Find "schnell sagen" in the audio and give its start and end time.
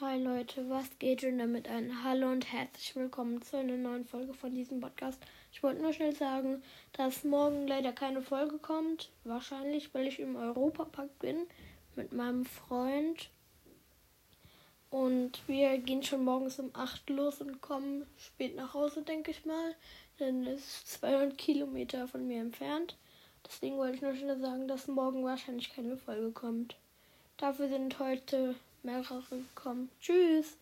5.92-6.62, 24.14-24.66